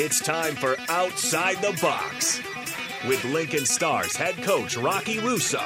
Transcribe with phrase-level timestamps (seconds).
[0.00, 2.40] It's time for Outside the Box
[3.08, 5.60] with Lincoln Stars head coach Rocky Russo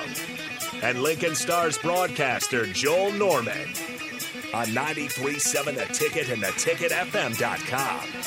[0.82, 3.68] and Lincoln Stars broadcaster Joel Norman
[4.54, 8.21] on 93.7 The Ticket and theticketfm.com.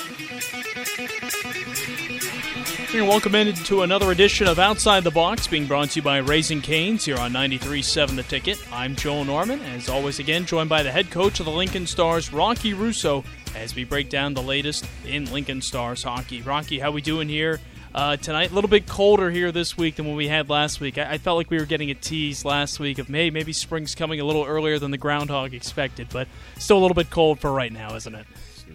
[2.93, 6.61] And welcome into another edition of Outside the Box, being brought to you by Raising
[6.61, 8.61] Canes here on 93.7 The Ticket.
[8.69, 12.33] I'm Joel Norman, as always, again joined by the head coach of the Lincoln Stars,
[12.33, 13.23] Rocky Russo,
[13.55, 16.41] as we break down the latest in Lincoln Stars hockey.
[16.41, 17.61] Rocky, how we doing here
[17.93, 18.51] uh, tonight?
[18.51, 20.97] A little bit colder here this week than what we had last week.
[20.97, 23.29] I-, I felt like we were getting a tease last week of May.
[23.29, 27.09] Maybe spring's coming a little earlier than the groundhog expected, but still a little bit
[27.09, 28.25] cold for right now, isn't it?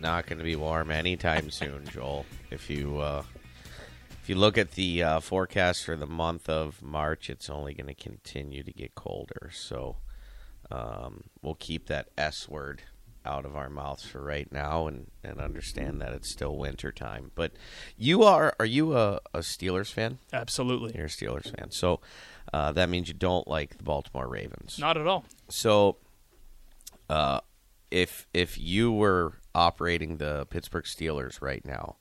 [0.00, 2.24] Not going to be warm anytime soon, Joel.
[2.50, 3.22] If you uh,
[4.22, 7.86] if you look at the uh, forecast for the month of March, it's only going
[7.86, 9.50] to continue to get colder.
[9.52, 9.96] So
[10.70, 12.82] um, we'll keep that S word
[13.24, 17.30] out of our mouths for right now and, and understand that it's still winter time.
[17.34, 17.52] But
[17.96, 20.18] you are are you a, a Steelers fan?
[20.32, 20.92] Absolutely.
[20.94, 21.70] You're a Steelers fan.
[21.70, 22.00] So
[22.52, 24.78] uh, that means you don't like the Baltimore Ravens.
[24.78, 25.24] Not at all.
[25.48, 25.98] So
[27.08, 27.40] uh,
[27.90, 31.96] if if you were operating the Pittsburgh Steelers right now,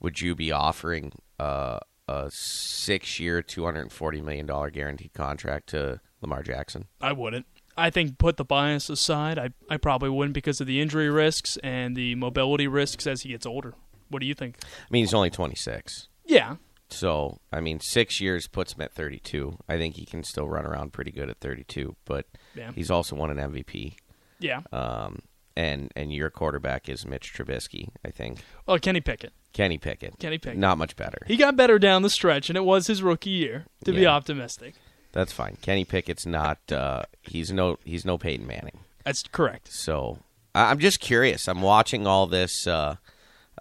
[0.00, 5.12] would you be offering uh, a six year, two hundred and forty million dollar guaranteed
[5.14, 6.86] contract to Lamar Jackson?
[7.00, 7.46] I wouldn't.
[7.76, 11.58] I think put the bias aside, I, I probably wouldn't because of the injury risks
[11.64, 13.74] and the mobility risks as he gets older.
[14.10, 14.58] What do you think?
[14.62, 16.08] I mean, he's only twenty six.
[16.24, 16.56] Yeah.
[16.90, 19.58] So I mean, six years puts him at thirty two.
[19.68, 22.70] I think he can still run around pretty good at thirty two, but Yeah.
[22.74, 23.94] he's also won an MVP.
[24.38, 24.60] Yeah.
[24.72, 25.20] Um,
[25.56, 27.88] and and your quarterback is Mitch Trubisky.
[28.04, 29.32] I think Well, Kenny Pickett.
[29.52, 30.18] Kenny Pickett.
[30.18, 30.58] Kenny Pickett.
[30.58, 31.18] Not much better.
[31.26, 34.74] He got better down the stretch, and it was his rookie year, to be optimistic.
[35.12, 35.56] That's fine.
[35.62, 36.58] Kenny Pickett's not.
[36.72, 37.78] Uh, he's no.
[37.84, 38.80] He's no Peyton Manning.
[39.04, 39.72] That's correct.
[39.72, 40.18] So
[40.56, 41.46] I- I'm just curious.
[41.46, 42.66] I'm watching all this.
[42.66, 42.96] Uh,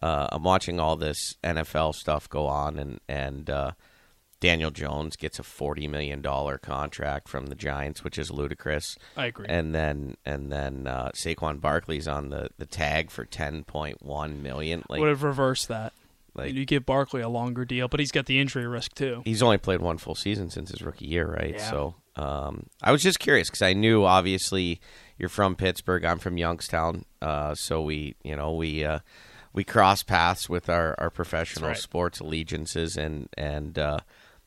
[0.02, 3.72] uh, I'm watching all this NFL stuff go on, and and uh,
[4.44, 8.98] Daniel Jones gets a forty million dollar contract from the Giants, which is ludicrous.
[9.16, 9.46] I agree.
[9.48, 14.44] And then and then uh, Saquon Barkley's on the, the tag for ten point one
[14.44, 14.84] million.
[14.90, 15.94] Like Would have reversed that.
[16.36, 19.22] like you give Barkley a longer deal, but he's got the injury risk too.
[19.24, 21.56] he's only played one full season since his rookie year, right?
[21.56, 21.70] Yeah.
[21.70, 24.82] So um, I was just curious because I knew obviously
[25.18, 29.00] you're from Pittsburgh, I'm from Youngstown, uh, so we you know we uh,
[29.54, 31.78] we cross paths with our, our professional right.
[31.78, 34.00] sports allegiances, and and uh,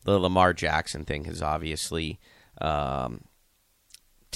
[0.07, 2.19] the Lamar Jackson thing has obviously.
[2.61, 3.25] Um,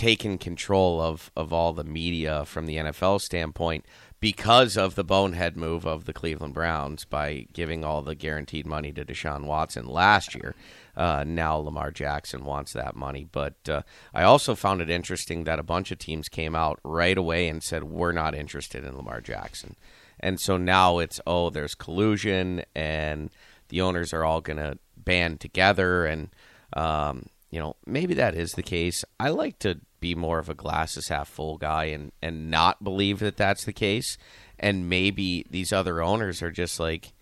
[0.00, 3.84] taken control of, of all the media from the NFL standpoint
[4.19, 8.92] because of the bonehead move of the Cleveland Browns by giving all the guaranteed money
[8.92, 10.54] to Deshaun Watson last year.
[10.97, 13.26] Uh, now Lamar Jackson wants that money.
[13.31, 13.82] But uh,
[14.14, 17.62] I also found it interesting that a bunch of teams came out right away and
[17.62, 19.76] said, we're not interested in Lamar Jackson.
[20.19, 23.31] And so now it's, oh, there's collusion and
[23.69, 26.28] the owners are all going to band together and
[26.75, 29.05] um, you know, maybe that is the case.
[29.19, 33.19] I like to be more of a glasses half full guy and and not believe
[33.21, 34.16] that that's the case.
[34.59, 37.12] And maybe these other owners are just like,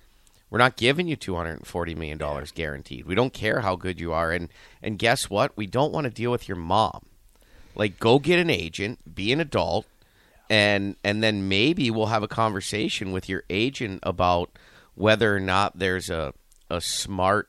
[0.50, 3.06] we're not giving you two hundred and forty million dollars guaranteed.
[3.06, 4.48] We don't care how good you are, and
[4.82, 5.56] and guess what?
[5.56, 7.06] We don't want to deal with your mom.
[7.74, 9.86] Like, go get an agent, be an adult,
[10.50, 14.50] and and then maybe we'll have a conversation with your agent about
[14.94, 16.34] whether or not there's a
[16.68, 17.48] a smart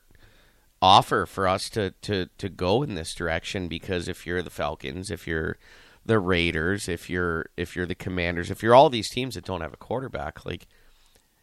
[0.82, 5.10] offer for us to, to, to go in this direction because if you're the Falcons,
[5.10, 5.58] if you're
[6.04, 9.60] the Raiders, if you're if you're the Commanders, if you're all these teams that don't
[9.60, 10.66] have a quarterback, like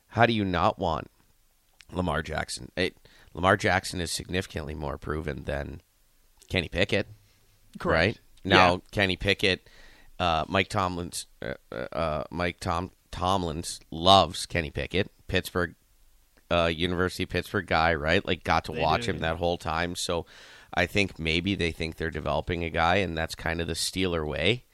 [0.09, 1.11] how do you not want
[1.91, 2.71] Lamar Jackson?
[2.75, 2.97] It,
[3.33, 5.81] Lamar Jackson is significantly more proven than
[6.49, 7.07] Kenny Pickett,
[7.91, 8.19] right?
[8.43, 8.77] Now Yeah.
[8.91, 9.69] Kenny Pickett,
[10.19, 15.11] uh, Mike Tomlin's uh, uh, Mike Tom Tomlins loves Kenny Pickett.
[15.27, 15.75] Pittsburgh
[16.51, 18.25] uh, University of Pittsburgh guy, right?
[18.25, 19.95] Like got to They watch do, him that whole time.
[19.95, 20.25] So
[20.73, 24.25] I think maybe they think they're developing a guy, and that's kind of the Steeler
[24.25, 24.65] way.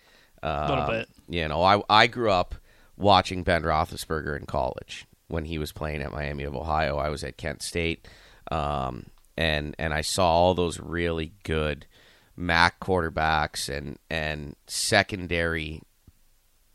[0.42, 1.10] Uh, Little bit.
[1.28, 2.56] You know, I I grew up
[2.98, 6.98] watching Ben Roethlisberger in college when he was playing at Miami of Ohio.
[6.98, 8.08] I was at Kent State,
[8.52, 9.06] um,
[9.38, 11.86] and and I saw all those really good
[12.36, 15.82] MAC quarterbacks and and secondary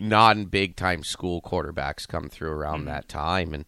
[0.00, 3.52] non big time school quarterbacks come through around that time.
[3.52, 3.64] And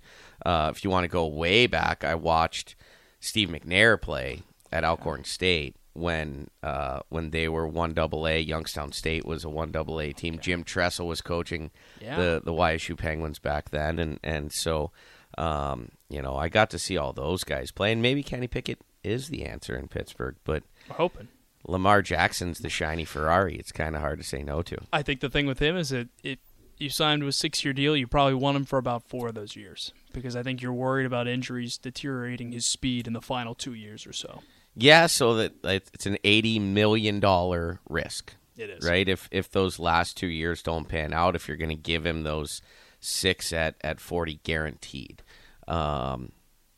[0.46, 2.74] uh, if you want to go way back, I watched
[3.20, 4.42] Steve McNair play
[4.72, 8.38] at Alcorn State when uh, when they were one double A.
[8.40, 10.38] Youngstown State was a one double A team.
[10.38, 11.70] Jim Tressel was coaching
[12.00, 12.16] Yeah.
[12.16, 14.92] the the YSU Penguins back then, and and so
[15.38, 18.80] um, you know I got to see all those guys play, and maybe Kenny Pickett
[19.02, 20.62] is the answer in Pittsburgh, but.
[20.88, 21.28] We're hoping.
[21.66, 23.54] Lamar Jackson's the shiny Ferrari.
[23.56, 24.78] It's kind of hard to say no to.
[24.94, 26.38] I think the thing with him is that it
[26.78, 27.94] you signed with a six-year deal.
[27.94, 31.06] You probably want him for about four of those years because I think you're worried
[31.06, 34.42] about injuries deteriorating his speed in the final two years or so.
[34.74, 38.34] Yeah, so that it's an eighty million dollar risk.
[38.56, 39.08] It is right.
[39.08, 42.22] If if those last two years don't pan out, if you're going to give him
[42.22, 42.62] those
[43.00, 45.22] six at at forty guaranteed,
[45.66, 46.32] um,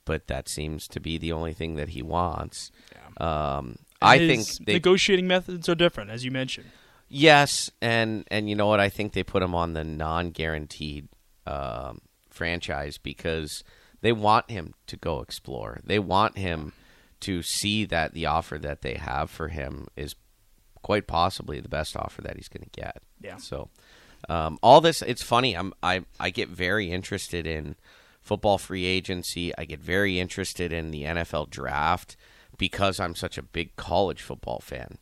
[0.05, 2.71] but that seems to be the only thing that he wants.
[2.93, 3.57] Yeah.
[3.57, 6.71] Um, I think they, negotiating methods are different, as you mentioned.
[7.09, 8.81] Yes, and and you know what?
[8.81, 11.09] I think they put him on the non-guaranteed
[11.47, 12.01] um,
[12.33, 13.63] franchise because
[14.01, 15.81] they want him to go explore.
[15.85, 16.73] They want him
[17.21, 20.17] to see that the offer that they have for him is
[20.83, 23.03] quite possibly the best offer that he's going to get.
[23.21, 23.37] Yeah.
[23.37, 23.69] So
[24.29, 25.57] um, all this, it's funny.
[25.57, 27.77] I'm I I get very interested in
[28.21, 29.57] football free agency.
[29.57, 32.17] I get very interested in the NFL draft
[32.59, 34.99] because I'm such a big college football fan.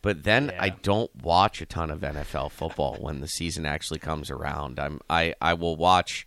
[0.00, 0.62] But then yeah.
[0.62, 4.78] I don't watch a ton of NFL football when the season actually comes around.
[4.78, 6.26] I'm I, I will watch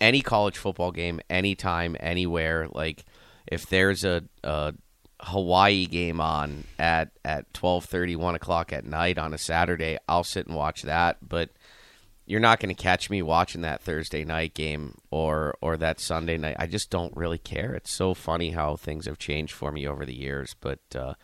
[0.00, 2.68] any college football game anytime, anywhere.
[2.70, 3.04] Like
[3.46, 4.74] if there's a, a
[5.20, 10.46] Hawaii game on at at 12:30, 1 o'clock at night on a Saturday, I'll sit
[10.46, 11.16] and watch that.
[11.26, 11.50] But
[12.26, 16.36] you're not going to catch me watching that Thursday night game or or that Sunday
[16.36, 16.56] night.
[16.58, 17.74] I just don't really care.
[17.74, 21.14] It's so funny how things have changed for me over the years, but uh,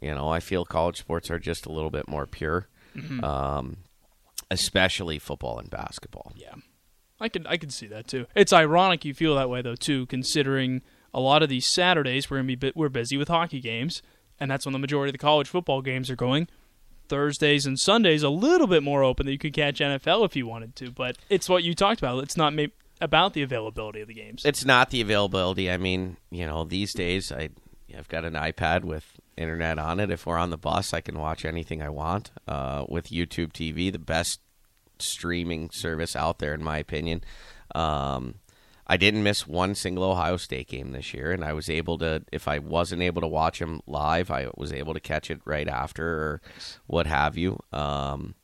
[0.00, 3.22] you know, I feel college sports are just a little bit more pure, mm-hmm.
[3.24, 3.78] um,
[4.50, 6.32] especially football and basketball.
[6.34, 6.54] Yeah,
[7.20, 8.26] I can I can see that too.
[8.34, 10.82] It's ironic you feel that way though too, considering
[11.12, 14.02] a lot of these Saturdays we're gonna be we're busy with hockey games,
[14.38, 16.48] and that's when the majority of the college football games are going.
[17.08, 20.46] Thursdays and Sundays a little bit more open that you could catch NFL if you
[20.46, 22.22] wanted to, but it's what you talked about.
[22.22, 22.54] It's not
[23.00, 24.44] about the availability of the games.
[24.44, 25.70] It's not the availability.
[25.70, 27.50] I mean, you know, these days I
[27.96, 30.10] I've got an iPad with internet on it.
[30.10, 33.90] If we're on the bus, I can watch anything I want uh, with YouTube TV,
[33.90, 34.40] the best
[35.00, 37.22] streaming service out there, in my opinion.
[37.74, 38.36] Um,
[38.90, 42.24] I didn't miss one single Ohio State game this year, and I was able to.
[42.32, 45.68] If I wasn't able to watch them live, I was able to catch it right
[45.68, 46.40] after or
[46.88, 47.60] what have you.
[47.72, 48.34] Um,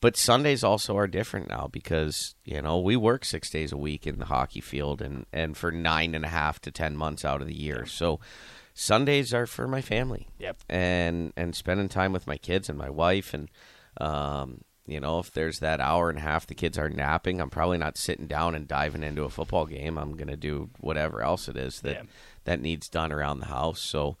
[0.00, 4.06] but Sundays also are different now because you know we work six days a week
[4.06, 7.42] in the hockey field, and and for nine and a half to ten months out
[7.42, 8.20] of the year, so.
[8.72, 10.28] Sundays are for my family.
[10.38, 10.58] Yep.
[10.70, 13.50] And and spending time with my kids and my wife and
[14.00, 17.50] um, you know, if there's that hour and a half the kids are napping, I'm
[17.50, 19.96] probably not sitting down and diving into a football game.
[19.96, 22.02] I'm going to do whatever else it is that yeah.
[22.44, 23.80] that needs done around the house.
[23.80, 24.16] So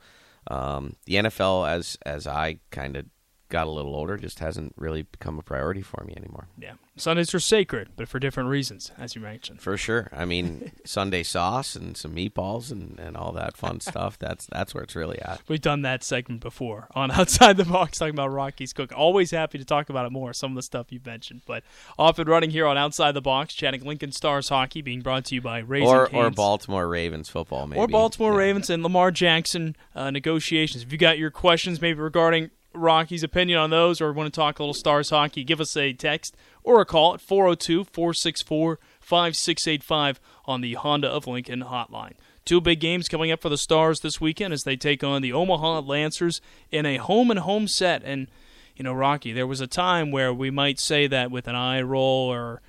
[0.46, 3.06] um, the NFL, as as I kind of
[3.50, 6.48] got a little older, just hasn't really become a priority for me anymore.
[6.56, 6.74] Yeah.
[6.96, 9.60] Sundays are sacred, but for different reasons, as you mentioned.
[9.60, 10.08] For sure.
[10.12, 14.18] I mean, Sunday sauce and some meatballs and, and all that fun stuff.
[14.18, 15.40] That's that's where it's really at.
[15.48, 18.92] We've done that segment before on Outside the Box, talking about Rocky's Cook.
[18.94, 21.42] Always happy to talk about it more, some of the stuff you've mentioned.
[21.46, 21.64] But
[21.98, 25.34] off and running here on Outside the Box, chatting Lincoln Stars hockey, being brought to
[25.34, 26.24] you by Raising or, Canes.
[26.24, 27.80] Or Baltimore Ravens football, maybe.
[27.80, 28.38] Or Baltimore yeah.
[28.38, 30.82] Ravens and Lamar Jackson uh, negotiations.
[30.82, 34.58] If you got your questions maybe regarding Rocky's opinion on those or want to talk
[34.58, 40.20] a little Stars hockey, give us a text or a call at 402 464 5685
[40.44, 42.14] on the Honda of Lincoln hotline.
[42.44, 45.32] Two big games coming up for the Stars this weekend as they take on the
[45.32, 46.40] Omaha Lancers
[46.70, 48.02] in a home and home set.
[48.04, 48.28] And,
[48.76, 51.82] you know, Rocky, there was a time where we might say that with an eye
[51.82, 52.62] roll or,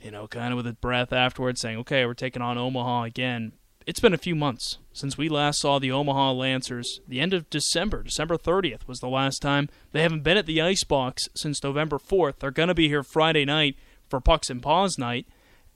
[0.00, 3.52] you know, kind of with a breath afterwards, saying, okay, we're taking on Omaha again.
[3.86, 7.00] It's been a few months since we last saw the Omaha Lancers.
[7.06, 9.68] The end of December, December 30th was the last time.
[9.92, 12.40] They haven't been at the Icebox since November 4th.
[12.40, 13.76] They're going to be here Friday night
[14.08, 15.28] for Pucks and Paws night.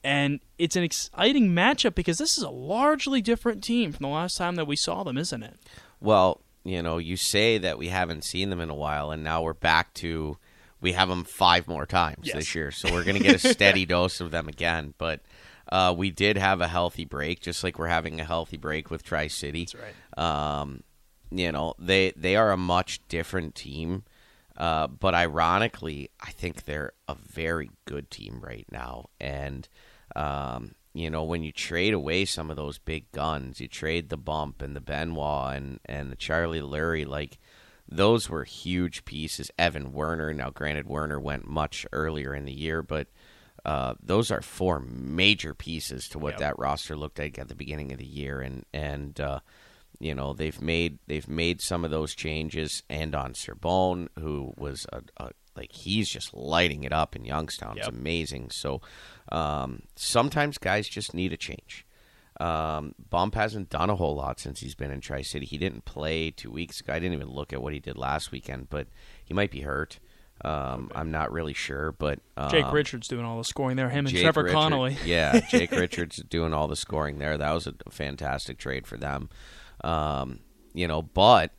[0.02, 4.36] And it's an exciting matchup because this is a largely different team from the last
[4.36, 5.60] time that we saw them, isn't it?
[6.00, 9.42] Well, you know, you say that we haven't seen them in a while, and now
[9.42, 10.36] we're back to
[10.80, 12.34] we have them five more times yes.
[12.34, 12.72] this year.
[12.72, 14.94] So we're going to get a steady dose of them again.
[14.98, 15.20] But
[15.70, 19.02] uh, we did have a healthy break, just like we're having a healthy break with
[19.02, 19.66] Tri City.
[19.66, 19.76] That's
[20.16, 20.60] right.
[20.60, 20.82] Um,
[21.30, 24.04] you know, they they are a much different team,
[24.56, 29.10] uh, but ironically, I think they're a very good team right now.
[29.20, 29.68] And
[30.16, 34.16] um, you know, when you trade away some of those big guns, you trade the
[34.16, 37.38] bump and the Benoit and and the Charlie Lurie, like
[37.88, 39.50] those were huge pieces.
[39.58, 43.08] Evan Werner, now granted Werner went much earlier in the year, but
[43.64, 46.40] uh, those are four major pieces to what yep.
[46.40, 49.40] that roster looked like at the beginning of the year, and and uh,
[49.98, 52.82] you know they've made they've made some of those changes.
[52.88, 57.88] Andon Cerbone, who was a, a, like he's just lighting it up in Youngstown, yep.
[57.88, 58.50] it's amazing.
[58.50, 58.80] So
[59.30, 61.86] um, sometimes guys just need a change.
[62.40, 65.44] Um, Bump hasn't done a whole lot since he's been in Tri City.
[65.44, 66.94] He didn't play two weeks ago.
[66.94, 68.86] I didn't even look at what he did last weekend, but
[69.22, 69.98] he might be hurt.
[70.44, 73.90] Um, I'm not really sure, but um, Jake Richards doing all the scoring there.
[73.90, 74.97] Him and Jake Trevor Richard- Connolly.
[75.04, 77.37] yeah, Jake Richards doing all the scoring there.
[77.37, 79.28] That was a fantastic trade for them.
[79.85, 80.40] Um,
[80.73, 81.52] you know, but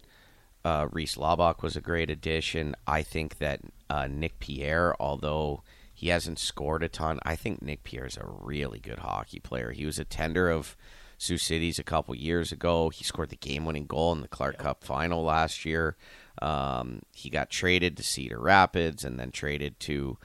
[0.65, 2.75] uh, Reese Laubach was a great addition.
[2.87, 7.83] I think that uh, Nick Pierre, although he hasn't scored a ton, I think Nick
[7.83, 9.71] Pierre is a really good hockey player.
[9.71, 10.75] He was a tender of
[11.17, 12.89] Sioux Cities a couple years ago.
[12.89, 15.95] He scored the game-winning goal in the Clark Cup final last year.
[16.41, 20.17] Um, he got traded to Cedar Rapids and then traded to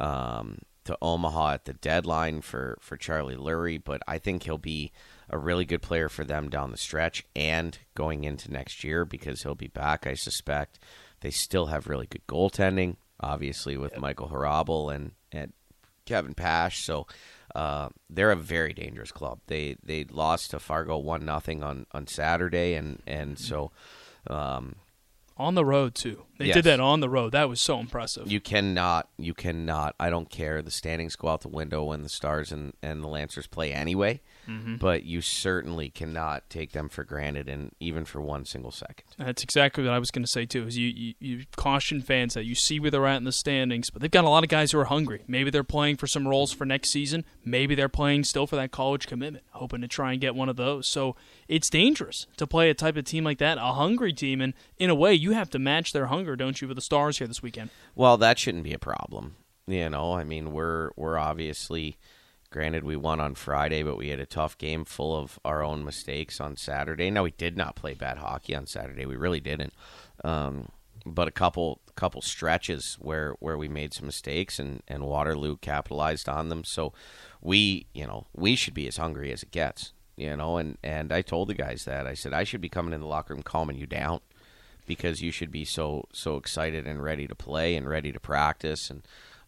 [0.00, 3.82] um, to Omaha at the deadline for for Charlie Lurie.
[3.82, 4.92] But I think he'll be
[5.30, 9.42] a really good player for them down the stretch and going into next year because
[9.42, 10.06] he'll be back.
[10.06, 10.78] I suspect
[11.20, 15.52] they still have really good goaltending, obviously with Michael Hrabal and and
[16.04, 16.84] Kevin Pash.
[16.84, 17.06] So
[17.54, 19.40] uh, they're a very dangerous club.
[19.46, 23.72] They they lost to Fargo one nothing on on Saturday, and and so.
[24.28, 24.76] Um,
[25.42, 26.24] On the road too.
[26.38, 26.54] They Yes.
[26.54, 27.32] did that on the road.
[27.32, 28.30] That was so impressive.
[28.30, 29.96] you cannot, you cannot.
[29.98, 30.62] I don't care.
[30.62, 34.20] The standings go out the window when the Stars and, and the Lancers play anyway.
[34.48, 34.76] Mm-hmm.
[34.76, 39.04] But you certainly cannot take them for granted, and even for one single second.
[39.16, 40.66] That's exactly what I was going to say too.
[40.66, 43.90] Is you, you you caution fans that you see where they're at in the standings,
[43.90, 45.22] but they've got a lot of guys who are hungry.
[45.28, 47.24] Maybe they're playing for some roles for next season.
[47.44, 50.56] Maybe they're playing still for that college commitment, hoping to try and get one of
[50.56, 50.88] those.
[50.88, 51.14] So
[51.46, 54.90] it's dangerous to play a type of team like that, a hungry team, and in
[54.90, 57.42] a way, you have to match their hunger, don't you, with the Stars here this
[57.42, 57.70] weekend?
[57.94, 59.36] Well, that shouldn't be a problem.
[59.66, 61.96] You know, I mean, we're we're obviously,
[62.52, 65.84] granted, we won on Friday, but we had a tough game full of our own
[65.84, 67.10] mistakes on Saturday.
[67.10, 69.06] Now we did not play bad hockey on Saturday.
[69.06, 69.72] We really didn't.
[70.22, 70.68] Um,
[71.04, 76.28] but a couple couple stretches where where we made some mistakes and and Waterloo capitalized
[76.28, 76.62] on them.
[76.62, 76.92] So
[77.40, 79.92] we, you know, we should be as hungry as it gets.
[80.16, 82.94] You know, and and I told the guys that I said I should be coming
[82.94, 84.20] in the locker room calming you down
[84.86, 88.90] because you should be so so excited and ready to play and ready to practice
[88.90, 89.02] and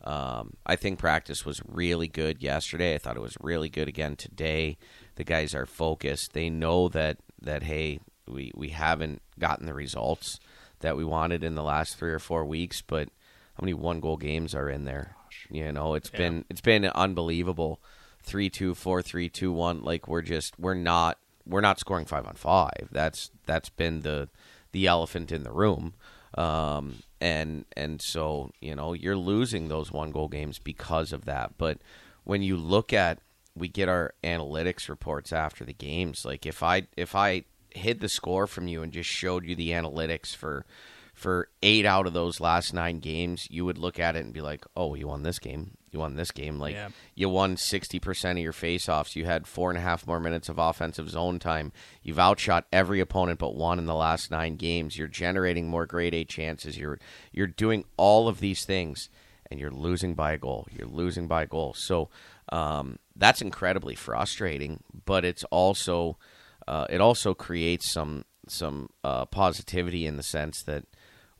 [0.04, 2.94] um, I think practice was really good yesterday.
[2.94, 4.76] I thought it was really good again today.
[5.16, 6.32] The guys are focused.
[6.32, 10.38] They know that that hey, we we haven't gotten the results
[10.80, 13.08] that we wanted in the last three or four weeks, but
[13.54, 15.16] how many one goal games are in there?
[15.50, 16.18] You know, it's Yeah.
[16.18, 17.80] been it's been unbelievable.
[18.22, 19.82] Three two, four three, two one.
[19.82, 22.88] Like we're just we're not we're not scoring five on five.
[22.90, 24.28] That's that's been the
[24.72, 25.94] the elephant in the room.
[26.36, 31.56] Um, and and so you know you're losing those one goal games because of that.
[31.56, 31.78] But
[32.24, 33.20] when you look at
[33.56, 36.24] we get our analytics reports after the games.
[36.24, 39.70] Like if I if I hid the score from you and just showed you the
[39.70, 40.66] analytics for
[41.14, 44.42] for eight out of those last nine games, you would look at it and be
[44.42, 45.76] like, "Oh, you won this game.
[45.94, 46.58] You won this game.
[46.58, 46.88] Like Yeah.
[47.14, 49.14] you won sixty percent of your faceoffs.
[49.14, 51.70] You had four and a half more minutes of offensive zone time.
[52.02, 54.98] You've outshot every opponent but one in the last nine games.
[54.98, 56.76] You're generating more grade A chances.
[56.76, 56.98] You're
[57.30, 59.08] you're doing all of these things,
[59.48, 60.66] and you're losing by a goal.
[60.76, 61.74] You're losing by a goal.
[61.74, 62.10] So
[62.50, 64.82] um, that's incredibly frustrating.
[65.06, 66.18] But it's also
[66.66, 70.86] uh, it also creates some some uh, positivity in the sense that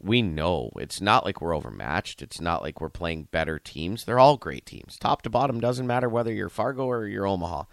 [0.00, 2.22] we know it's not like we're overmatched.
[2.22, 4.04] It's not like we're playing better teams.
[4.04, 5.60] They're all great teams, top to bottom.
[5.60, 7.64] Doesn't matter whether you're Fargo or you're Omaha.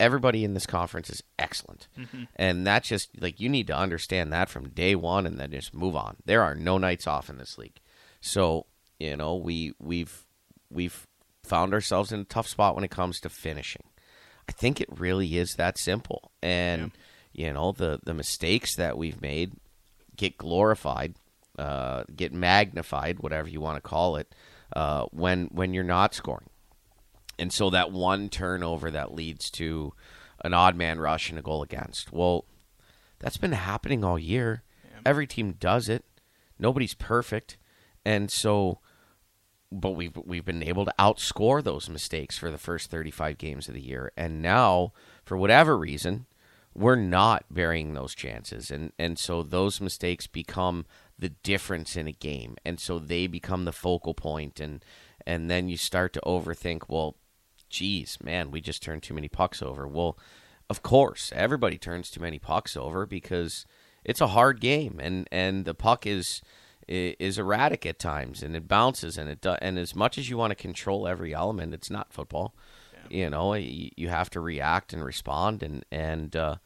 [0.00, 2.24] Everybody in this conference is excellent, mm-hmm.
[2.36, 5.74] and that's just like you need to understand that from day one, and then just
[5.74, 6.16] move on.
[6.24, 7.80] There are no nights off in this league,
[8.20, 8.66] so
[9.00, 10.24] you know we we've
[10.70, 11.04] we've
[11.42, 13.82] found ourselves in a tough spot when it comes to finishing.
[14.48, 16.92] I think it really is that simple, and
[17.32, 19.54] you know the the mistakes that we've made
[20.16, 21.14] get glorified,
[21.58, 24.34] uh, get magnified, whatever you want to call it,
[24.74, 26.48] uh, when when you're not scoring.
[27.38, 29.92] And so that one turnover that leads to
[30.44, 32.12] an odd man rush and a goal against.
[32.12, 32.44] Well,
[33.18, 34.62] that's been happening all year.
[35.04, 36.04] Every team does it.
[36.58, 37.56] Nobody's perfect,
[38.04, 38.80] and so,
[39.70, 43.74] but we've we've been able to outscore those mistakes for the first 35 games of
[43.74, 44.92] the year, and now
[45.24, 46.26] for whatever reason,
[46.74, 50.84] we're not burying those chances, and and so those mistakes become
[51.18, 54.84] the difference in a game, and so they become the focal point, and
[55.26, 56.82] and then you start to overthink.
[56.88, 57.16] Well,
[57.68, 59.86] geez, man, we just turned too many pucks over.
[59.86, 60.18] Well,
[60.70, 63.66] of course, everybody turns too many pucks over because
[64.04, 66.40] it's a hard game, and and the puck is
[66.86, 70.38] is erratic at times, and it bounces, and it do, and as much as you
[70.38, 72.54] want to control every element, it's not football.
[73.10, 76.56] You know, you, you have to react and respond, and and uh,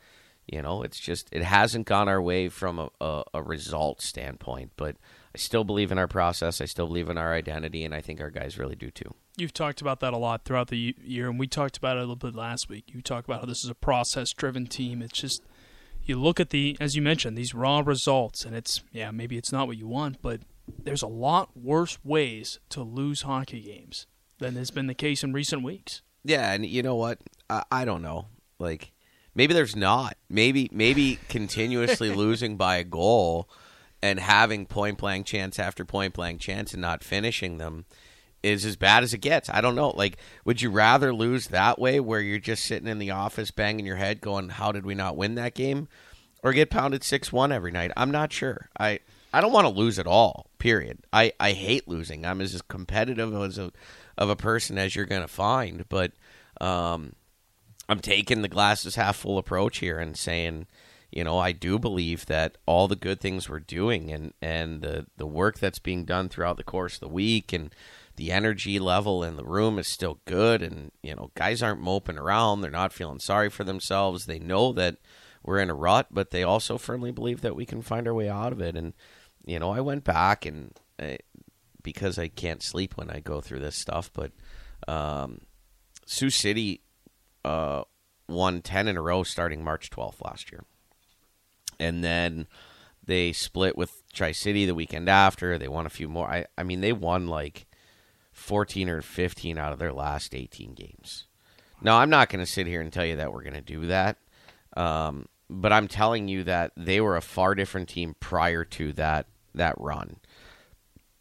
[0.52, 4.72] you know, it's just it hasn't gone our way from a, a, a result standpoint,
[4.76, 4.96] but
[5.34, 6.60] I still believe in our process.
[6.60, 9.14] I still believe in our identity, and I think our guys really do too.
[9.36, 12.02] You've talked about that a lot throughout the year, and we talked about it a
[12.02, 12.84] little bit last week.
[12.92, 15.00] You talk about how this is a process-driven team.
[15.00, 15.42] It's just
[16.04, 19.52] you look at the, as you mentioned, these raw results, and it's yeah, maybe it's
[19.52, 20.42] not what you want, but
[20.84, 24.06] there's a lot worse ways to lose hockey games
[24.38, 26.02] than has been the case in recent weeks.
[26.24, 27.20] Yeah, and you know what?
[27.48, 28.26] I, I don't know.
[28.58, 28.92] Like
[29.34, 30.16] maybe there's not.
[30.28, 33.48] Maybe maybe continuously losing by a goal
[34.02, 37.84] and having point blank chance after point blank chance and not finishing them
[38.42, 39.48] is as bad as it gets.
[39.48, 39.90] I don't know.
[39.90, 43.86] Like, would you rather lose that way where you're just sitting in the office banging
[43.86, 45.88] your head going, How did we not win that game?
[46.42, 47.92] Or get pounded six one every night?
[47.96, 48.68] I'm not sure.
[48.78, 48.98] I
[49.32, 50.98] I don't want to lose at all, period.
[51.12, 52.26] I, I hate losing.
[52.26, 53.72] I'm as competitive as a
[54.18, 56.12] of a person as you're gonna find, but
[56.60, 57.12] um
[57.92, 60.66] I'm taking the glasses half full approach here and saying,
[61.10, 65.06] you know, I do believe that all the good things we're doing and, and the,
[65.18, 67.74] the work that's being done throughout the course of the week and
[68.16, 70.62] the energy level in the room is still good.
[70.62, 72.62] And, you know, guys aren't moping around.
[72.62, 74.24] They're not feeling sorry for themselves.
[74.24, 74.96] They know that
[75.42, 78.30] we're in a rut, but they also firmly believe that we can find our way
[78.30, 78.74] out of it.
[78.74, 78.94] And,
[79.44, 81.16] you know, I went back and uh,
[81.82, 84.32] because I can't sleep when I go through this stuff, but
[84.88, 85.42] um,
[86.06, 86.80] Sioux City
[87.44, 87.82] uh,
[88.28, 90.64] won 10 in a row starting March 12th last year.
[91.78, 92.46] And then
[93.04, 95.58] they split with Tri City the weekend after.
[95.58, 96.28] They won a few more.
[96.28, 97.66] I, I mean, they won like
[98.32, 101.26] 14 or 15 out of their last 18 games.
[101.80, 103.86] Now, I'm not going to sit here and tell you that we're going to do
[103.86, 104.18] that.
[104.76, 109.26] Um, but I'm telling you that they were a far different team prior to that
[109.54, 110.16] that run.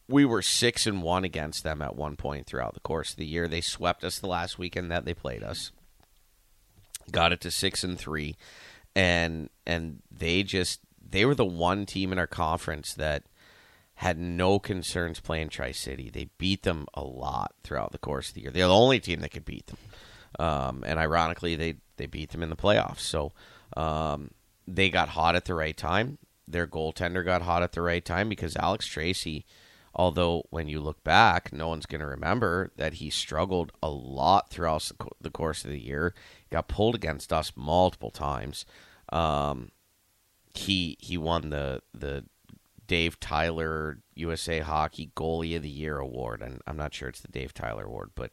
[0.08, 3.26] We were six and one against them at one point throughout the course of the
[3.26, 3.48] year.
[3.48, 5.72] They swept us the last weekend that they played us
[7.12, 8.36] got it to six and three,
[8.96, 13.24] and and they just they were the one team in our conference that
[13.96, 16.10] had no concerns playing Tri City.
[16.10, 18.52] They beat them a lot throughout the course of the year.
[18.52, 19.78] They're the only team that could beat them,
[20.40, 23.02] um, and ironically, they they beat them in the playoffs.
[23.02, 23.32] So
[23.78, 24.32] um,
[24.68, 26.18] they got hot at the right time.
[26.48, 29.46] Their goaltender got hot at the right time because Alex Tracy
[29.94, 34.50] Although, when you look back, no one's going to remember that he struggled a lot
[34.50, 36.14] throughout the course of the year.
[36.50, 38.66] Got pulled against us multiple times.
[39.10, 39.72] Um,
[40.54, 42.26] he he won the the
[42.88, 47.28] Dave Tyler USA Hockey Goalie of the Year award, and I'm not sure it's the
[47.30, 48.32] Dave Tyler award, but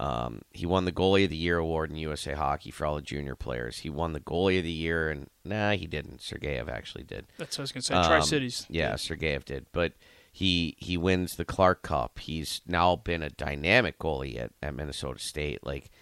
[0.00, 3.02] um, he won the Goalie of the Year award in USA Hockey for all the
[3.02, 3.78] junior players.
[3.78, 6.20] He won the Goalie of the Year, and nah, he didn't.
[6.20, 7.26] Sergeyev actually did.
[7.38, 7.94] That's what I was going to say.
[7.94, 8.66] Um, Tri Cities.
[8.68, 9.92] Yeah, Sergeyev did, but
[10.36, 12.18] he he wins the Clark Cup.
[12.18, 15.64] He's now been a dynamic goalie at, at Minnesota State.
[15.64, 15.92] Like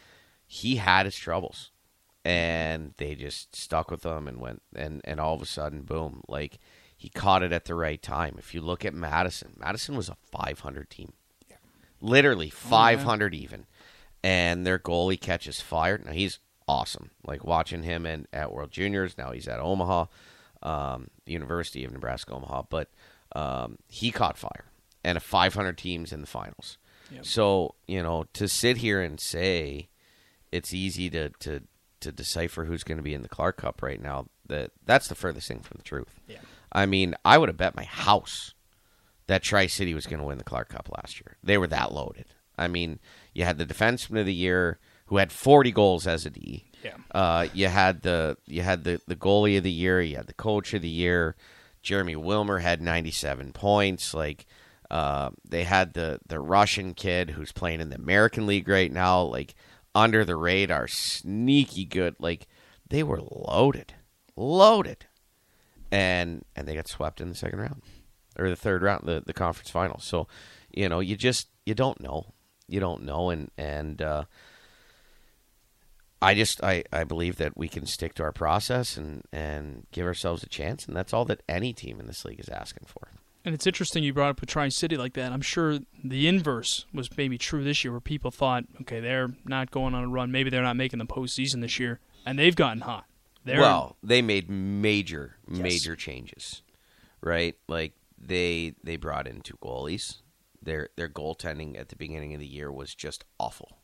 [0.47, 1.71] he had his troubles,
[2.25, 6.23] and they just stuck with him and went and and all of a sudden, boom!
[6.29, 6.59] Like
[6.97, 8.37] he caught it at the right time.
[8.39, 11.13] If you look at Madison, Madison was a 500 team,
[11.51, 11.57] yeah.
[12.01, 13.43] literally 500 oh, yeah.
[13.43, 13.67] even,
[14.25, 16.01] and their goalie catches fire.
[16.03, 17.11] Now he's awesome.
[17.23, 19.19] Like watching him in, at World Juniors.
[19.19, 20.07] Now he's at Omaha,
[20.63, 22.89] um, University of Nebraska Omaha, but
[23.35, 24.67] um, he caught fire,
[25.05, 26.79] and a 500 teams in the finals.
[27.11, 27.27] Yep.
[27.27, 29.89] So you know, to sit here and say
[30.51, 31.63] it's easy to to
[32.01, 35.15] to decipher who's going to be in the Clark Cup right now, that that's the
[35.15, 36.21] furthest thing from the truth.
[36.27, 36.39] Yeah.
[36.73, 38.55] I mean, I would have bet my house
[39.27, 41.37] that Tri City was going to win the Clark Cup last year.
[41.43, 42.27] They were that loaded.
[42.59, 42.99] I mean,
[43.35, 46.65] you had the defenseman of the year who had 40 goals as a D.
[46.83, 46.97] Yeah.
[47.11, 50.01] Uh, you had the you had the the goalie of the year.
[50.01, 51.37] You had the coach of the year.
[51.83, 54.15] Jeremy Wilmer had 97 points.
[54.15, 54.47] Like
[54.91, 59.23] uh, they had the the Russian kid who's playing in the American League right now.
[59.23, 59.55] Like
[59.95, 62.17] under the radar, sneaky good.
[62.19, 62.47] Like
[62.89, 63.95] they were loaded,
[64.37, 65.07] loaded,
[65.91, 67.83] and and they got swept in the second round
[68.39, 69.99] or the third round, the the conference final.
[69.99, 70.29] So
[70.71, 72.35] you know, you just you don't know,
[72.69, 74.25] you don't know, and and uh,
[76.23, 80.07] I just I, I believe that we can stick to our process and, and give
[80.07, 83.09] ourselves a chance, and that's all that any team in this league is asking for.
[83.45, 85.33] And it's interesting you brought up a Tri City like that.
[85.33, 89.73] I'm sure the inverse was maybe true this year, where people thought, okay, they're not
[89.73, 92.83] going on a run, maybe they're not making the postseason this year, and they've gotten
[92.83, 93.05] hot.
[93.45, 95.61] They're, well, they made major yes.
[95.61, 96.63] major changes,
[97.21, 97.57] right?
[97.67, 100.19] Like they they brought in two goalies.
[100.63, 103.82] Their their goaltending at the beginning of the year was just awful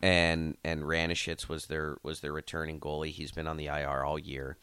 [0.00, 3.10] and and Ranishitz was their was their returning goalie.
[3.10, 4.56] He's been on the IR all year.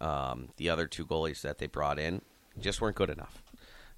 [0.00, 2.22] Um, the other two goalies that they brought in
[2.60, 3.42] just weren't good enough.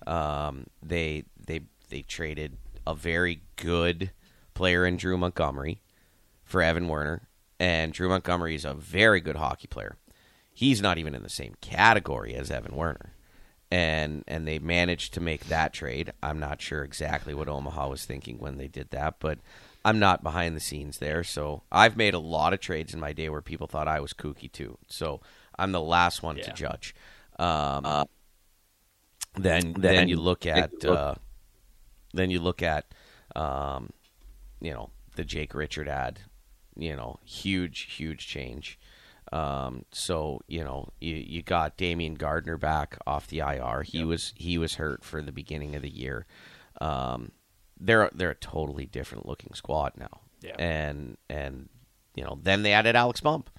[0.06, 2.56] Um, they they they traded
[2.86, 4.12] a very good
[4.54, 5.80] player in Drew Montgomery
[6.44, 7.28] for Evan Werner,
[7.58, 9.96] and Drew Montgomery is a very good hockey player.
[10.52, 13.14] He's not even in the same category as Evan Werner.
[13.72, 16.12] And and they managed to make that trade.
[16.22, 19.38] I'm not sure exactly what Omaha was thinking when they did that, but
[19.84, 21.24] I'm not behind the scenes there.
[21.24, 24.12] So I've made a lot of trades in my day where people thought I was
[24.12, 24.78] kooky too.
[24.88, 25.20] So
[25.58, 26.44] I'm the last one yeah.
[26.44, 26.94] to judge.
[27.38, 28.04] Um, uh,
[29.34, 31.14] then then you look at uh,
[32.12, 32.86] then you look at
[33.36, 33.90] um,
[34.60, 36.20] you know the Jake Richard ad,
[36.76, 38.78] you know huge huge change.
[39.32, 43.82] Um, so you know you you got Damian Gardner back off the IR.
[43.82, 44.06] He yep.
[44.08, 46.26] was he was hurt for the beginning of the year.
[46.80, 47.32] Um,
[47.80, 50.20] they're they're a totally different looking squad now.
[50.40, 50.56] Yeah.
[50.58, 51.68] And and
[52.14, 53.50] you know then they added Alex Bump,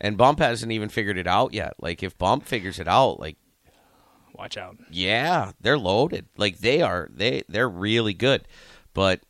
[0.00, 1.74] and Bump hasn't even figured it out yet.
[1.78, 3.36] Like if Bump figures it out, like
[4.34, 4.76] watch out.
[4.90, 6.26] Yeah, they're loaded.
[6.36, 8.46] Like they are they they're really good.
[8.94, 9.20] But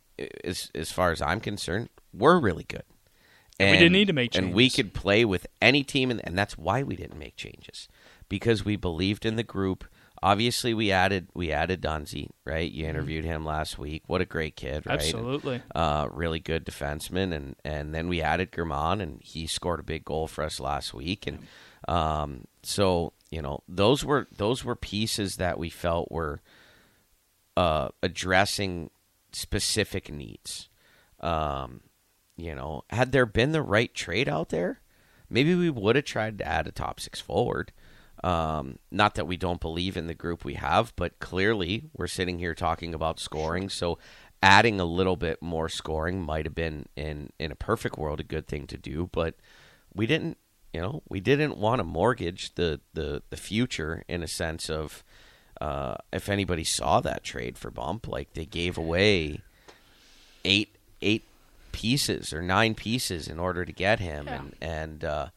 [0.43, 2.83] as as far as I'm concerned, we're really good.
[3.59, 4.47] And, we didn't need to make changes.
[4.47, 7.87] And we could play with any team, and, and that's why we didn't make changes
[8.29, 9.85] because we believed in the group.
[10.23, 12.71] Obviously, we added we added Dunzy, right?
[12.71, 12.89] You mm-hmm.
[12.89, 14.03] interviewed him last week.
[14.07, 14.95] What a great kid, right?
[14.95, 19.79] Absolutely, and, uh, really good defenseman, and and then we added German, and he scored
[19.79, 21.39] a big goal for us last week, and
[21.87, 26.41] um, so you know those were those were pieces that we felt were
[27.55, 28.89] uh, addressing
[29.31, 30.69] specific needs.
[31.19, 31.81] Um,
[32.35, 34.81] you know, had there been the right trade out there,
[35.29, 37.71] maybe we would have tried to add a top six forward.
[38.23, 42.39] Um, not that we don't believe in the group we have, but clearly we're sitting
[42.39, 43.69] here talking about scoring.
[43.69, 43.99] So
[44.41, 48.23] adding a little bit more scoring might have been in in a perfect world a
[48.23, 49.35] good thing to do, but
[49.93, 50.37] we didn't.
[50.73, 55.03] You know, we didn't want to mortgage the the the future in a sense of
[55.59, 59.41] uh, if anybody saw that trade for Bump, like they gave away
[60.45, 61.23] eight eight
[61.71, 64.35] pieces or nine pieces in order to get him, yeah.
[64.35, 65.27] and and uh,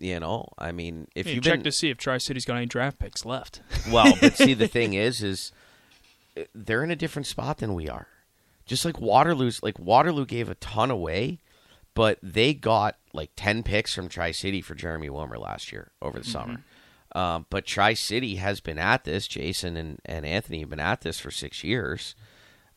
[0.00, 2.66] you know, I mean, if you check been, to see if Tri City's got any
[2.66, 3.60] draft picks left.
[3.90, 5.52] well, but see, the thing is, is
[6.36, 8.08] uh, they're in a different spot than we are.
[8.64, 11.38] Just like Waterloo's, like Waterloo gave a ton away,
[11.94, 16.18] but they got like ten picks from Tri City for Jeremy Wilmer last year over
[16.18, 16.32] the mm-hmm.
[16.32, 16.64] summer.
[17.12, 19.26] Um, but Tri City has been at this.
[19.26, 22.14] Jason and, and Anthony have been at this for six years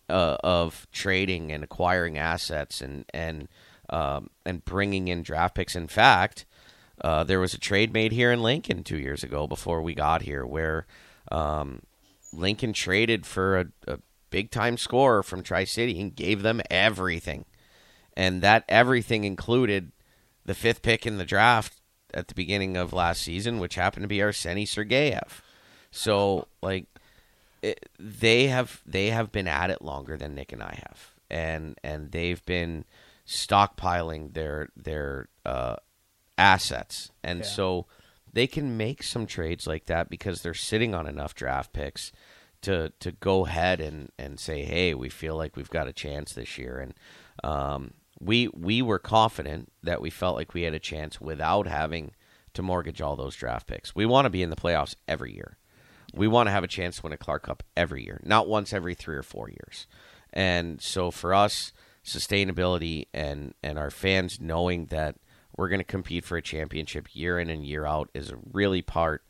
[0.10, 3.48] uh, of trading and acquiring assets and and
[3.90, 5.76] um, and bringing in draft picks.
[5.76, 6.46] In fact,
[7.02, 10.22] uh, there was a trade made here in Lincoln two years ago before we got
[10.22, 10.86] here, where
[11.32, 11.82] um,
[12.32, 17.46] Lincoln traded for a, a big time scorer from Tri City and gave them everything,
[18.16, 19.92] and that everything included
[20.46, 21.82] the fifth pick in the draft
[22.14, 25.42] at the beginning of last season, which happened to be Arseny Sergeyev.
[25.92, 26.86] So like
[27.62, 31.78] it, they have they have been at it longer than Nick and I have, and
[31.84, 32.86] and they've been
[33.26, 35.78] stockpiling their their uh,
[36.38, 37.46] assets, and yeah.
[37.46, 37.86] so
[38.32, 42.12] they can make some trades like that because they're sitting on enough draft picks
[42.62, 46.34] to to go ahead and and say, hey, we feel like we've got a chance
[46.34, 46.94] this year, and
[47.44, 52.12] um, we we were confident that we felt like we had a chance without having
[52.54, 53.96] to mortgage all those draft picks.
[53.96, 55.58] We want to be in the playoffs every year.
[56.14, 58.72] We want to have a chance to win a Clark Cup every year, not once
[58.74, 59.88] every three or four years.
[60.32, 61.74] And so for us,
[62.06, 65.16] sustainability and and our fans knowing that
[65.56, 68.82] we're going to compete for a championship year in and year out is a really
[68.82, 69.24] part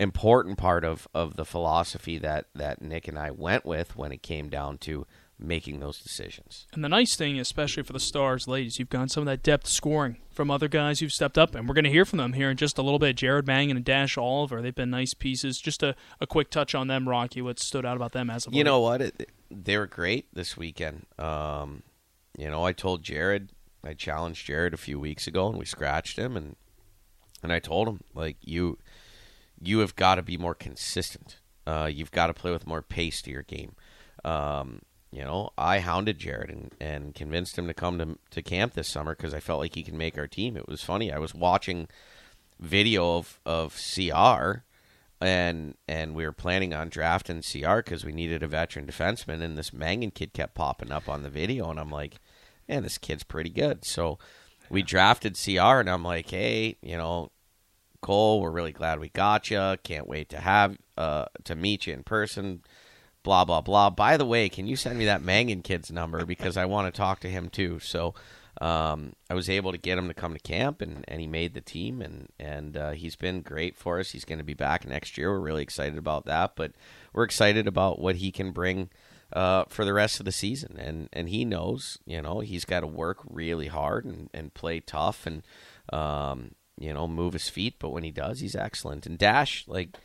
[0.00, 4.22] important part of of the philosophy that that Nick and I went with when it
[4.22, 5.06] came down to
[5.38, 6.66] making those decisions.
[6.72, 9.66] And the nice thing, especially for the Stars ladies, you've got some of that depth
[9.66, 12.50] scoring from other guys who've stepped up, and we're going to hear from them here
[12.50, 13.16] in just a little bit.
[13.16, 15.58] Jared Mangan and Dash Oliver, they've been nice pieces.
[15.58, 17.42] Just a, a quick touch on them, Rocky.
[17.42, 19.00] What stood out about them as of You know what?
[19.00, 21.06] It, they were great this weekend.
[21.18, 21.82] Um,
[22.38, 23.50] you know, I told Jared,
[23.86, 26.56] I challenged Jared a few weeks ago, and we scratched him, and
[27.42, 28.78] and I told him like you,
[29.60, 31.38] you have got to be more consistent.
[31.66, 33.74] Uh, you've got to play with more pace to your game.
[34.24, 38.74] Um, you know, I hounded Jared and, and convinced him to come to, to camp
[38.74, 40.56] this summer because I felt like he can make our team.
[40.56, 41.12] It was funny.
[41.12, 41.88] I was watching
[42.58, 44.64] video of, of CR
[45.20, 49.56] and and we were planning on drafting CR because we needed a veteran defenseman, and
[49.56, 52.16] this Mangan kid kept popping up on the video, and I'm like,
[52.68, 53.84] man, this kid's pretty good.
[53.84, 54.18] So
[54.70, 57.30] we drafted CR, and I'm like, hey, you know,
[58.00, 59.76] Cole, we're really glad we got you.
[59.82, 62.62] Can't wait to have uh, to meet you in person
[63.24, 63.90] blah blah blah.
[63.90, 66.96] By the way, can you send me that Mangan kid's number because I want to
[66.96, 67.80] talk to him too.
[67.80, 68.14] So
[68.60, 71.54] um, I was able to get him to come to camp, and, and he made
[71.54, 74.12] the team, and and uh, he's been great for us.
[74.12, 75.32] He's going to be back next year.
[75.32, 76.72] We're really excited about that, but
[77.12, 78.90] we're excited about what he can bring.
[79.32, 82.80] Uh, for the rest of the season, and and he knows, you know, he's got
[82.80, 85.42] to work really hard and, and play tough and
[85.92, 87.74] um, you know move his feet.
[87.80, 89.06] But when he does, he's excellent.
[89.06, 89.96] And Dash, like,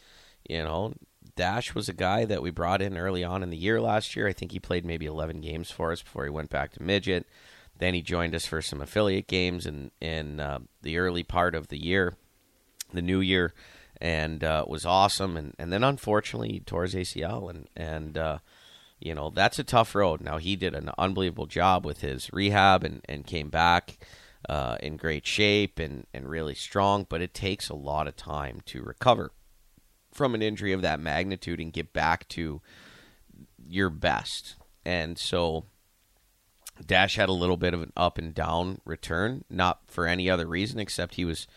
[0.50, 0.94] you know,
[1.36, 4.28] Dash was a guy that we brought in early on in the year last year.
[4.28, 7.28] I think he played maybe 11 games for us before he went back to midget.
[7.78, 11.70] Then he joined us for some affiliate games in in uh, the early part of
[11.70, 12.18] the year,
[12.94, 13.54] the new year,
[14.02, 15.38] and uh, was awesome.
[15.38, 18.40] And, and then unfortunately he tore his ACL, and and uh,
[19.00, 20.22] you know that's a tough road.
[20.22, 23.98] Now he did an unbelievable job with his rehab and, and came back
[24.48, 28.62] uh, in great shape and, and really strong, but it takes a lot of time
[28.66, 29.32] to recover
[30.14, 32.62] from an injury of that magnitude and get back to
[33.68, 34.56] your best.
[34.86, 35.66] And so
[36.86, 40.48] Dash had a little bit of an up and down return, not for any other
[40.48, 41.48] reason except he was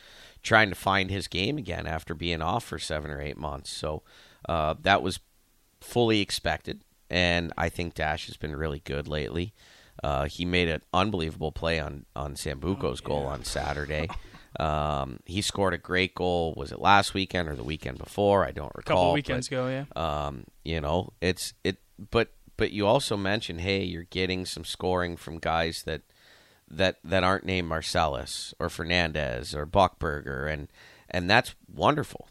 [0.43, 3.71] trying to find his game again after being off for seven or eight months.
[3.71, 4.03] So
[4.49, 5.21] uh, that was
[5.81, 9.53] fully expected, and I think Dash has been really good lately.
[10.03, 13.09] Uh, he made an unbelievable play on on Sambuco's oh, yeah.
[13.09, 14.09] goal on Saturday.
[14.61, 16.53] Um, he scored a great goal.
[16.57, 18.45] Was it last weekend or the weekend before?
[18.45, 18.97] I don't recall.
[18.97, 19.85] A couple weekends but, ago, yeah.
[20.27, 21.79] Um, you know, it's it,
[22.11, 26.03] but but you also mentioned, hey, you're getting some scoring from guys that
[26.71, 30.69] that that aren't named Marcellus or Fernandez or Buchberger, and
[31.09, 32.29] and that's wonderful.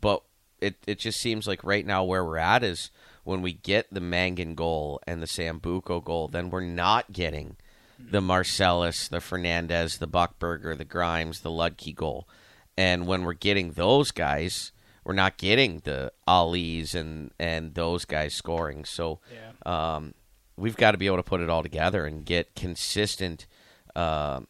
[0.00, 0.22] But
[0.60, 2.90] it it just seems like right now where we're at is
[3.24, 7.56] when we get the Mangan goal and the Sambuco goal, then we're not getting
[7.98, 12.28] the Marcellus, the Fernandez, the Buchberger, the Grimes, the Ludke goal.
[12.76, 14.72] And when we're getting those guys,
[15.04, 18.84] we're not getting the Ali's and and those guys scoring.
[18.84, 19.96] So yeah.
[19.96, 20.14] um,
[20.56, 23.46] we've got to be able to put it all together and get consistent
[23.94, 24.40] uh,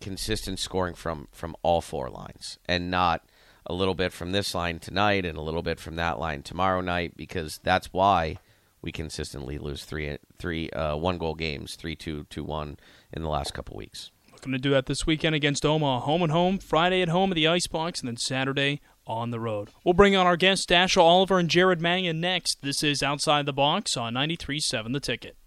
[0.00, 3.24] consistent scoring from from all four lines, and not
[3.66, 6.80] a little bit from this line tonight and a little bit from that line tomorrow
[6.80, 8.38] night, because that's why
[8.82, 12.76] we consistently lose three three uh, one goal games, three two two one
[13.12, 14.10] in the last couple weeks.
[14.32, 16.58] Looking to do that this weekend against Omaha, home and home.
[16.58, 19.70] Friday at home at the Icebox, and then Saturday on the road.
[19.84, 22.62] We'll bring on our guests Dashiell Oliver and Jared Mannion next.
[22.62, 25.36] This is Outside the Box on 93.7 The Ticket.